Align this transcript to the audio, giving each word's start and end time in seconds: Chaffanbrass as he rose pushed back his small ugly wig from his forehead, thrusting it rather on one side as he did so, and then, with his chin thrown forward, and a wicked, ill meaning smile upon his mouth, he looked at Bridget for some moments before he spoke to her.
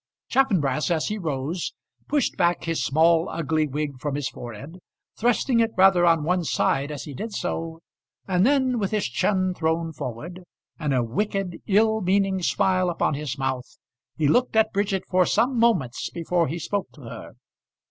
Chaffanbrass 0.29 0.89
as 0.89 1.09
he 1.09 1.19
rose 1.19 1.73
pushed 2.07 2.35
back 2.35 2.63
his 2.63 2.83
small 2.83 3.29
ugly 3.29 3.67
wig 3.67 3.99
from 3.99 4.15
his 4.15 4.27
forehead, 4.27 4.79
thrusting 5.15 5.59
it 5.59 5.69
rather 5.77 6.07
on 6.07 6.23
one 6.23 6.43
side 6.43 6.89
as 6.89 7.03
he 7.03 7.13
did 7.13 7.31
so, 7.33 7.81
and 8.27 8.43
then, 8.43 8.79
with 8.79 8.89
his 8.89 9.05
chin 9.07 9.53
thrown 9.53 9.93
forward, 9.93 10.41
and 10.79 10.91
a 10.91 11.03
wicked, 11.03 11.61
ill 11.67 12.01
meaning 12.01 12.41
smile 12.41 12.89
upon 12.89 13.13
his 13.13 13.37
mouth, 13.37 13.77
he 14.17 14.27
looked 14.27 14.55
at 14.55 14.73
Bridget 14.73 15.03
for 15.07 15.27
some 15.27 15.59
moments 15.59 16.09
before 16.09 16.47
he 16.47 16.57
spoke 16.57 16.87
to 16.93 17.01
her. 17.01 17.33